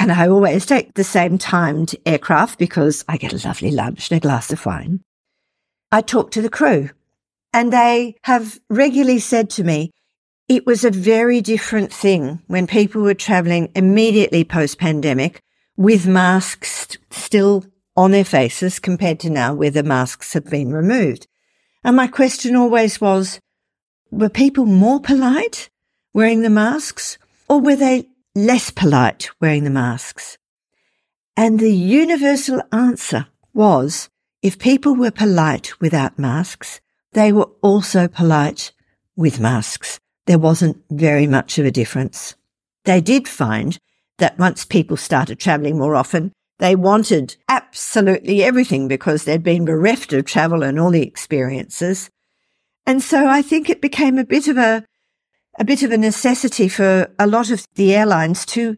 And 0.00 0.10
I 0.10 0.28
always 0.28 0.64
take 0.64 0.94
the 0.94 1.04
same 1.04 1.36
timed 1.36 1.94
aircraft 2.06 2.58
because 2.58 3.04
I 3.06 3.18
get 3.18 3.34
a 3.34 3.46
lovely 3.46 3.70
lunch 3.70 4.10
and 4.10 4.16
a 4.16 4.20
glass 4.20 4.50
of 4.50 4.64
wine. 4.64 5.00
I 5.92 6.00
talk 6.00 6.30
to 6.30 6.40
the 6.40 6.48
crew 6.48 6.88
and 7.52 7.70
they 7.70 8.16
have 8.22 8.58
regularly 8.70 9.18
said 9.18 9.50
to 9.50 9.62
me, 9.62 9.90
it 10.48 10.64
was 10.64 10.86
a 10.86 10.90
very 10.90 11.42
different 11.42 11.92
thing 11.92 12.40
when 12.46 12.66
people 12.66 13.02
were 13.02 13.12
traveling 13.12 13.70
immediately 13.74 14.42
post 14.42 14.78
pandemic 14.78 15.42
with 15.76 16.06
masks 16.06 16.96
still 17.10 17.66
on 17.94 18.12
their 18.12 18.24
faces 18.24 18.78
compared 18.78 19.20
to 19.20 19.28
now 19.28 19.52
where 19.52 19.70
the 19.70 19.82
masks 19.82 20.32
have 20.32 20.46
been 20.46 20.72
removed. 20.72 21.26
And 21.84 21.94
my 21.94 22.06
question 22.06 22.56
always 22.56 23.02
was, 23.02 23.38
were 24.10 24.30
people 24.30 24.64
more 24.64 24.98
polite 24.98 25.68
wearing 26.14 26.40
the 26.40 26.48
masks 26.48 27.18
or 27.50 27.60
were 27.60 27.76
they 27.76 28.08
less 28.34 28.70
polite 28.70 29.30
wearing 29.40 29.64
the 29.64 29.70
masks? 29.70 30.38
And 31.36 31.58
the 31.58 31.72
universal 31.72 32.60
answer 32.72 33.26
was 33.54 34.08
if 34.42 34.58
people 34.58 34.94
were 34.94 35.10
polite 35.10 35.80
without 35.80 36.18
masks, 36.18 36.80
they 37.12 37.32
were 37.32 37.48
also 37.62 38.08
polite 38.08 38.72
with 39.16 39.40
masks. 39.40 39.98
There 40.26 40.38
wasn't 40.38 40.82
very 40.90 41.26
much 41.26 41.58
of 41.58 41.66
a 41.66 41.70
difference. 41.70 42.36
They 42.84 43.00
did 43.00 43.26
find 43.26 43.78
that 44.18 44.38
once 44.38 44.64
people 44.64 44.96
started 44.96 45.38
traveling 45.38 45.78
more 45.78 45.94
often, 45.94 46.32
they 46.58 46.76
wanted 46.76 47.36
absolutely 47.48 48.42
everything 48.44 48.86
because 48.86 49.24
they'd 49.24 49.42
been 49.42 49.64
bereft 49.64 50.12
of 50.12 50.26
travel 50.26 50.62
and 50.62 50.78
all 50.78 50.90
the 50.90 51.02
experiences. 51.02 52.10
And 52.86 53.02
so 53.02 53.26
I 53.26 53.42
think 53.42 53.68
it 53.68 53.80
became 53.80 54.18
a 54.18 54.24
bit 54.24 54.46
of 54.46 54.58
a 54.58 54.84
a 55.58 55.64
bit 55.64 55.82
of 55.82 55.90
a 55.90 55.98
necessity 55.98 56.68
for 56.68 57.10
a 57.18 57.26
lot 57.26 57.50
of 57.50 57.66
the 57.74 57.94
airlines 57.94 58.46
to 58.46 58.76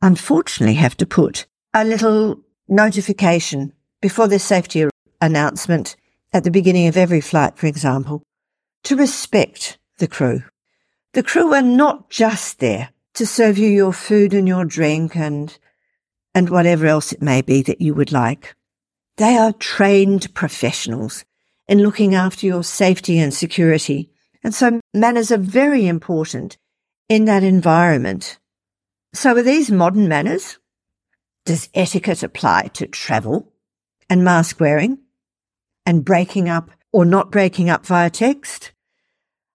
unfortunately 0.00 0.76
have 0.76 0.96
to 0.96 1.06
put 1.06 1.46
a 1.74 1.84
little 1.84 2.40
notification 2.68 3.72
before 4.00 4.28
their 4.28 4.38
safety 4.38 4.86
announcement 5.20 5.96
at 6.32 6.44
the 6.44 6.50
beginning 6.50 6.86
of 6.86 6.96
every 6.96 7.20
flight, 7.20 7.56
for 7.56 7.66
example, 7.66 8.22
to 8.84 8.96
respect 8.96 9.78
the 9.98 10.08
crew. 10.08 10.42
The 11.14 11.22
crew 11.22 11.52
are 11.54 11.62
not 11.62 12.10
just 12.10 12.60
there 12.60 12.90
to 13.14 13.26
serve 13.26 13.58
you 13.58 13.68
your 13.68 13.92
food 13.92 14.34
and 14.34 14.46
your 14.46 14.64
drink 14.64 15.16
and, 15.16 15.56
and 16.34 16.50
whatever 16.50 16.86
else 16.86 17.12
it 17.12 17.22
may 17.22 17.42
be 17.42 17.62
that 17.62 17.80
you 17.80 17.94
would 17.94 18.12
like. 18.12 18.54
They 19.16 19.36
are 19.36 19.52
trained 19.52 20.32
professionals 20.34 21.24
in 21.66 21.82
looking 21.82 22.14
after 22.14 22.46
your 22.46 22.62
safety 22.62 23.18
and 23.18 23.34
security 23.34 24.10
and 24.42 24.54
so 24.54 24.80
manners 24.94 25.32
are 25.32 25.38
very 25.38 25.86
important 25.86 26.56
in 27.08 27.24
that 27.24 27.42
environment. 27.42 28.38
So 29.12 29.36
are 29.36 29.42
these 29.42 29.70
modern 29.70 30.08
manners? 30.08 30.58
Does 31.44 31.70
etiquette 31.74 32.22
apply 32.22 32.70
to 32.74 32.86
travel 32.86 33.52
and 34.10 34.22
mask 34.22 34.60
wearing 34.60 34.98
and 35.86 36.04
breaking 36.04 36.48
up 36.48 36.70
or 36.92 37.04
not 37.04 37.30
breaking 37.30 37.70
up 37.70 37.86
via 37.86 38.10
text? 38.10 38.72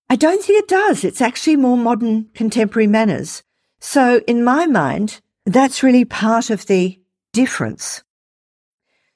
I 0.09 0.15
don't 0.15 0.43
think 0.43 0.63
it 0.63 0.67
does. 0.67 1.03
It's 1.03 1.21
actually 1.21 1.55
more 1.55 1.77
modern 1.77 2.29
contemporary 2.33 2.87
manners. 2.87 3.43
So 3.79 4.21
in 4.27 4.43
my 4.43 4.65
mind, 4.65 5.21
that's 5.45 5.83
really 5.83 6.05
part 6.05 6.49
of 6.49 6.65
the 6.65 6.99
difference. 7.31 8.03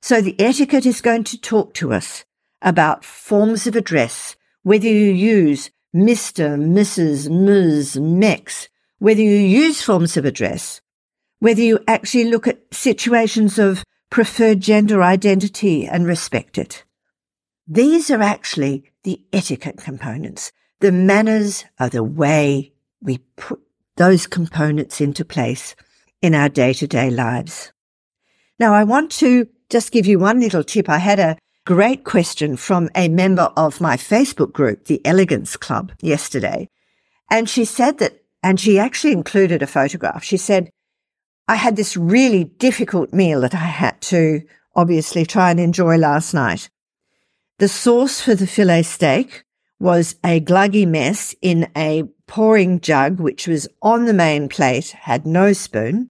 So 0.01 0.21
the 0.21 0.39
etiquette 0.39 0.86
is 0.86 1.01
going 1.01 1.24
to 1.25 1.39
talk 1.39 1.74
to 1.75 1.93
us 1.93 2.25
about 2.62 3.05
forms 3.05 3.67
of 3.67 3.75
address 3.75 4.36
whether 4.67 4.89
you 4.89 5.13
use 5.13 5.71
Mr., 5.95 6.59
Mrs., 6.59 7.29
Ms., 7.29 7.95
Mx, 7.95 8.67
whether 9.00 9.21
you 9.21 9.38
use 9.38 9.81
forms 9.81 10.17
of 10.17 10.25
address, 10.25 10.81
whether 11.39 11.62
you 11.62 11.79
actually 11.88 12.25
look 12.25 12.50
at 12.50 12.62
situations 12.74 13.57
of 13.57 13.86
preferred 14.09 14.59
gender 14.59 15.01
identity 15.01 15.88
and 15.88 16.05
respect 16.05 16.57
it. 16.57 16.83
These 17.65 18.12
are 18.12 18.21
actually 18.21 18.83
the 19.03 19.21
etiquette 19.31 19.77
components. 19.77 20.51
The 20.81 20.91
manners 20.91 21.63
are 21.79 21.88
the 21.88 22.03
way 22.03 22.74
we 23.01 23.19
put 23.38 23.62
those 23.95 24.27
components 24.27 25.00
into 25.00 25.24
place 25.24 25.77
in 26.21 26.36
our 26.36 26.50
day 26.50 26.74
to 26.74 26.88
day 26.88 27.09
lives. 27.09 27.71
Now, 28.59 28.74
I 28.74 28.83
want 28.83 29.12
to 29.12 29.47
just 29.69 29.93
give 29.93 30.07
you 30.07 30.19
one 30.19 30.41
little 30.41 30.65
tip. 30.65 30.89
I 30.89 30.97
had 30.97 31.21
a 31.21 31.38
great 31.67 32.05
question 32.05 32.55
from 32.55 32.89
a 32.95 33.09
member 33.09 33.51
of 33.57 33.81
my 33.81 33.97
Facebook 33.97 34.53
group, 34.53 34.86
the 34.86 35.05
Elegance 35.05 35.57
Club, 35.57 35.91
yesterday. 36.00 36.69
And 37.29 37.50
she 37.50 37.65
said 37.65 37.97
that, 37.97 38.24
and 38.41 38.57
she 38.57 38.79
actually 38.79 39.12
included 39.12 39.62
a 39.62 39.67
photograph. 39.67 40.24
She 40.24 40.38
said, 40.38 40.69
I 41.45 41.55
had 41.55 41.75
this 41.75 41.97
really 41.97 42.45
difficult 42.45 43.12
meal 43.12 43.41
that 43.41 43.53
I 43.53 43.57
had 43.57 44.00
to 44.03 44.43
obviously 44.77 45.25
try 45.25 45.51
and 45.51 45.59
enjoy 45.59 45.97
last 45.97 46.33
night. 46.33 46.69
The 47.59 47.67
sauce 47.67 48.21
for 48.21 48.33
the 48.33 48.47
filet 48.47 48.83
steak 48.83 49.43
was 49.77 50.15
a 50.24 50.39
gluggy 50.39 50.88
mess 50.88 51.36
in 51.41 51.69
a 51.75 52.03
pouring 52.27 52.79
jug, 52.79 53.19
which 53.19 53.45
was 53.45 53.67
on 53.81 54.05
the 54.05 54.13
main 54.13 54.47
plate, 54.47 54.91
had 54.91 55.25
no 55.25 55.51
spoon. 55.51 56.09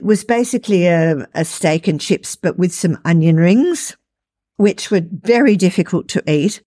It 0.00 0.06
was 0.06 0.24
basically 0.24 0.88
a, 0.88 1.24
a 1.34 1.44
steak 1.44 1.86
and 1.86 2.00
chips, 2.00 2.34
but 2.34 2.58
with 2.58 2.74
some 2.74 2.98
onion 3.04 3.36
rings, 3.36 3.96
which 4.56 4.90
were 4.90 5.02
very 5.04 5.56
difficult 5.56 6.08
to 6.08 6.30
eat. 6.30 6.62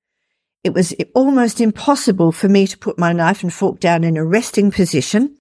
It 0.64 0.74
was 0.74 0.94
almost 1.16 1.62
impossible 1.62 2.32
for 2.32 2.50
me 2.50 2.68
to 2.68 2.78
put 2.78 3.00
my 3.00 3.14
knife 3.14 3.44
and 3.44 3.54
fork 3.54 3.80
down 3.80 4.04
in 4.04 4.18
a 4.18 4.26
resting 4.26 4.72
position 4.72 5.38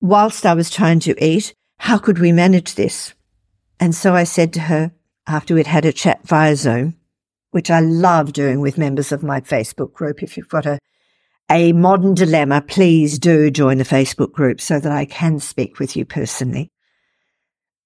whilst 0.00 0.44
I 0.44 0.54
was 0.54 0.70
trying 0.70 1.00
to 1.00 1.24
eat. 1.24 1.54
How 1.78 1.98
could 1.98 2.18
we 2.18 2.32
manage 2.32 2.74
this? 2.74 3.14
And 3.80 3.94
so 3.94 4.14
I 4.14 4.24
said 4.24 4.52
to 4.54 4.60
her, 4.60 4.92
after 5.26 5.54
we'd 5.54 5.66
had 5.66 5.84
a 5.84 5.92
chat 5.92 6.26
via 6.26 6.54
Zoom, 6.56 6.96
which 7.50 7.70
I 7.70 7.80
love 7.80 8.32
doing 8.32 8.60
with 8.60 8.78
members 8.78 9.12
of 9.12 9.22
my 9.22 9.40
Facebook 9.40 9.92
group. 9.92 10.22
If 10.22 10.36
you've 10.36 10.48
got 10.48 10.66
a, 10.66 10.78
a 11.50 11.72
modern 11.72 12.14
dilemma, 12.14 12.62
please 12.62 13.18
do 13.18 13.50
join 13.50 13.78
the 13.78 13.84
Facebook 13.84 14.32
group 14.32 14.60
so 14.60 14.80
that 14.80 14.92
I 14.92 15.04
can 15.04 15.38
speak 15.38 15.78
with 15.78 15.96
you 15.96 16.04
personally. 16.04 16.70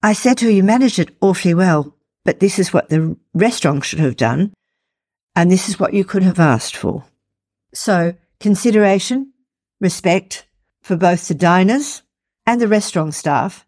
I 0.03 0.15
said 0.15 0.39
to 0.39 0.47
her, 0.47 0.51
you 0.51 0.63
managed 0.63 0.99
it 0.99 1.17
awfully 1.21 1.55
well, 1.55 1.95
but 2.29 2.41
this 2.41 2.59
is 2.59 2.75
what 2.75 2.91
the 2.91 3.17
restaurant 3.33 3.87
should 3.87 4.01
have 4.01 4.15
done. 4.15 4.53
And 5.35 5.51
this 5.51 5.67
is 5.67 5.81
what 5.81 5.95
you 5.95 6.05
could 6.05 6.23
have 6.23 6.39
asked 6.39 6.77
for. 6.77 7.07
So 7.73 8.17
consideration, 8.39 9.33
respect 9.81 10.47
for 10.83 10.95
both 10.95 11.27
the 11.27 11.35
diners 11.35 12.03
and 12.45 12.61
the 12.61 12.69
restaurant 12.69 13.15
staff 13.15 13.67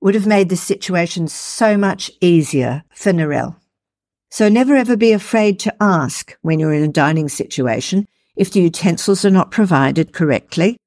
would 0.00 0.14
have 0.14 0.26
made 0.26 0.48
the 0.48 0.56
situation 0.56 1.28
so 1.28 1.76
much 1.76 2.10
easier 2.22 2.82
for 2.94 3.12
Narelle. 3.12 3.56
So 4.30 4.48
never 4.48 4.74
ever 4.74 4.96
be 4.96 5.12
afraid 5.12 5.58
to 5.58 5.76
ask 5.78 6.34
when 6.40 6.58
you're 6.58 6.72
in 6.72 6.84
a 6.84 6.88
dining 6.88 7.28
situation 7.28 8.08
if 8.36 8.52
the 8.52 8.62
utensils 8.62 9.22
are 9.26 9.30
not 9.30 9.50
provided 9.50 10.14
correctly. 10.14 10.78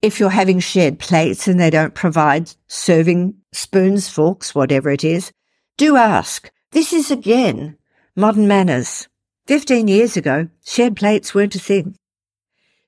If 0.00 0.18
you're 0.18 0.30
having 0.30 0.60
shared 0.60 0.98
plates 0.98 1.46
and 1.46 1.60
they 1.60 1.68
don't 1.68 1.94
provide 1.94 2.54
serving 2.68 3.34
spoons, 3.52 4.08
forks, 4.08 4.54
whatever 4.54 4.88
it 4.88 5.04
is, 5.04 5.30
do 5.78 5.96
ask. 5.96 6.50
This 6.72 6.92
is 6.92 7.10
again 7.10 7.78
modern 8.16 8.48
manners. 8.48 9.08
15 9.46 9.86
years 9.86 10.16
ago, 10.16 10.48
shared 10.66 10.96
plates 10.96 11.34
weren't 11.34 11.54
a 11.54 11.60
thing. 11.60 11.94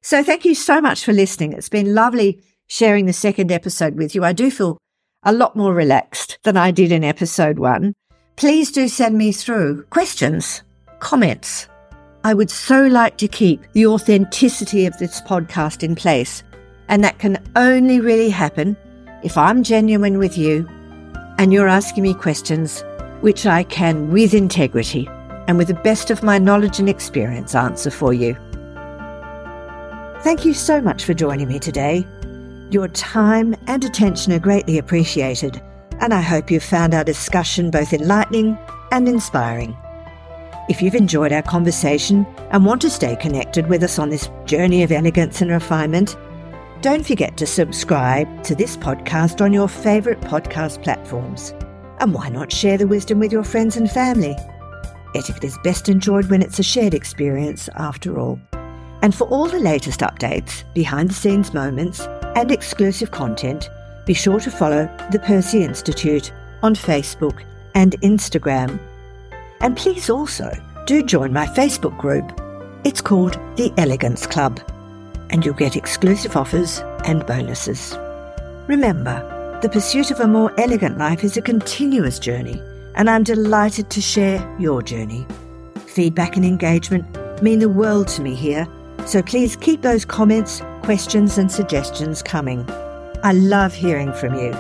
So 0.03 0.25
thank 0.25 0.45
you 0.45 0.57
so 0.57 0.81
much 0.81 1.05
for 1.05 1.13
listening. 1.13 1.53
It's 1.53 1.69
been 1.69 1.95
lovely 1.95 2.43
sharing 2.67 3.07
the 3.07 3.13
second 3.13 3.53
episode 3.53 3.95
with 3.95 4.15
you. 4.15 4.25
I 4.25 4.33
do 4.33 4.51
feel 4.51 4.77
a 5.23 5.33
lot 5.33 5.55
more 5.55 5.73
relaxed 5.73 6.39
than 6.43 6.57
I 6.57 6.73
did 6.73 6.91
in 6.91 7.05
episode 7.05 7.61
one. 7.61 7.95
Please 8.35 8.73
do 8.73 8.89
send 8.89 9.17
me 9.17 9.31
through 9.31 9.85
questions, 9.85 10.63
comments. 10.99 11.69
I 12.25 12.35
would 12.35 12.51
so 12.51 12.87
like 12.87 13.19
to 13.19 13.29
keep 13.29 13.71
the 13.73 13.87
authenticity 13.87 14.87
of 14.87 14.99
this 14.99 15.21
podcast 15.23 15.85
in 15.85 15.95
place, 15.95 16.43
and 16.89 17.05
that 17.05 17.21
can 17.21 17.39
only 17.55 18.01
really 18.01 18.31
happen 18.31 18.77
if 19.23 19.39
I'm 19.39 19.63
genuine 19.63 20.19
with 20.19 20.37
you 20.37 20.69
and 21.41 21.55
you're 21.55 21.69
asking 21.69 22.03
me 22.03 22.13
questions 22.13 22.85
which 23.23 23.47
I 23.47 23.63
can, 23.63 24.11
with 24.11 24.35
integrity 24.35 25.09
and 25.49 25.57
with 25.57 25.69
the 25.69 25.75
best 25.83 26.11
of 26.11 26.23
my 26.23 26.37
knowledge 26.39 26.79
and 26.79 26.89
experience, 26.89 27.55
answer 27.55 27.91
for 27.91 28.13
you. 28.13 28.35
Thank 30.23 30.45
you 30.45 30.53
so 30.53 30.83
much 30.83 31.07
for 31.07 31.15
joining 31.15 31.49
me 31.49 31.59
today. 31.59 32.07
Your 32.71 32.89
time 32.89 33.57
and 33.69 33.83
attention 33.83 34.35
are 34.35 34.39
greatly 34.39 34.77
appreciated, 34.77 35.63
and 36.01 36.13
I 36.13 36.21
hope 36.21 36.50
you've 36.50 36.63
found 36.63 36.93
our 36.93 37.05
discussion 37.05 37.71
both 37.71 37.95
enlightening 37.95 38.59
and 38.93 39.09
inspiring. 39.09 39.75
If 40.69 40.83
you've 40.83 40.95
enjoyed 40.95 41.33
our 41.33 41.43
conversation 41.43 42.26
and 42.50 42.67
want 42.67 42.83
to 42.83 42.91
stay 42.91 43.17
connected 43.17 43.67
with 43.67 43.83
us 43.83 43.99
on 43.99 44.11
this 44.11 44.29
journey 44.45 44.83
of 44.83 44.93
elegance 44.93 45.41
and 45.41 45.50
refinement, 45.50 46.19
don't 46.82 47.06
forget 47.06 47.36
to 47.36 47.47
subscribe 47.47 48.43
to 48.43 48.54
this 48.54 48.75
podcast 48.75 49.43
on 49.43 49.52
your 49.52 49.69
favourite 49.69 50.21
podcast 50.23 50.82
platforms. 50.82 51.52
And 51.99 52.14
why 52.14 52.30
not 52.30 52.50
share 52.50 52.78
the 52.78 52.86
wisdom 52.86 53.19
with 53.19 53.32
your 53.32 53.45
friends 53.45 53.76
and 53.76 53.90
family? 53.90 54.34
Etiquette 55.14 55.45
is 55.45 55.58
best 55.62 55.90
enjoyed 55.90 56.30
when 56.30 56.40
it's 56.40 56.58
a 56.58 56.62
shared 56.62 56.95
experience, 56.95 57.69
after 57.76 58.19
all. 58.19 58.40
And 59.02 59.14
for 59.14 59.26
all 59.28 59.47
the 59.47 59.60
latest 59.60 60.00
updates, 60.00 60.64
behind 60.73 61.10
the 61.10 61.14
scenes 61.14 61.52
moments, 61.52 62.00
and 62.34 62.50
exclusive 62.50 63.10
content, 63.10 63.69
be 64.06 64.14
sure 64.14 64.40
to 64.40 64.50
follow 64.50 64.88
the 65.10 65.19
Percy 65.19 65.62
Institute 65.62 66.32
on 66.62 66.75
Facebook 66.75 67.45
and 67.75 68.00
Instagram. 68.00 68.80
And 69.60 69.76
please 69.76 70.08
also 70.08 70.50
do 70.86 71.02
join 71.02 71.30
my 71.30 71.47
Facebook 71.47 71.99
group. 71.99 72.40
It's 72.84 73.02
called 73.02 73.34
The 73.56 73.71
Elegance 73.76 74.26
Club, 74.26 74.60
and 75.30 75.45
you'll 75.45 75.54
get 75.54 75.76
exclusive 75.76 76.36
offers 76.36 76.80
and 77.04 77.26
bonuses. 77.26 77.97
Remember, 78.66 79.58
the 79.62 79.69
pursuit 79.69 80.10
of 80.10 80.21
a 80.21 80.26
more 80.26 80.52
elegant 80.58 80.99
life 80.99 81.25
is 81.25 81.36
a 81.36 81.43
continuous 81.43 82.19
journey, 82.19 82.60
and 82.95 83.08
I'm 83.08 83.25
delighted 83.25 83.90
to 83.90 84.00
share 84.00 84.56
your 84.58 84.82
journey. 84.82 85.26
Feedback 85.86 86.36
and 86.36 86.45
engagement 86.45 87.43
mean 87.43 87.58
the 87.58 87.69
world 87.69 88.08
to 88.08 88.23
me 88.23 88.34
here, 88.34 88.66
so 89.06 89.23
please 89.23 89.56
keep 89.56 89.82
those 89.82 90.04
comments 90.04 90.62
questions 90.82 91.38
and 91.38 91.50
suggestions 91.50 92.23
coming. 92.23 92.69
I 93.23 93.32
love 93.32 93.75
hearing 93.75 94.12
from 94.12 94.34
you. 94.34 94.52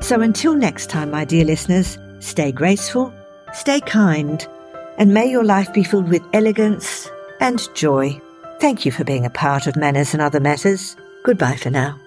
So 0.00 0.20
until 0.20 0.54
next 0.54 0.88
time, 0.88 1.10
my 1.10 1.24
dear 1.24 1.44
listeners, 1.44 1.98
stay 2.20 2.52
graceful, 2.52 3.12
stay 3.52 3.80
kind, 3.80 4.46
and 4.98 5.12
may 5.12 5.30
your 5.30 5.44
life 5.44 5.72
be 5.72 5.84
filled 5.84 6.08
with 6.08 6.22
elegance 6.32 7.10
and 7.40 7.62
joy. 7.74 8.20
Thank 8.58 8.86
you 8.86 8.92
for 8.92 9.04
being 9.04 9.26
a 9.26 9.30
part 9.30 9.66
of 9.66 9.76
Manners 9.76 10.14
and 10.14 10.22
Other 10.22 10.40
Matters. 10.40 10.96
Goodbye 11.24 11.56
for 11.56 11.70
now. 11.70 12.00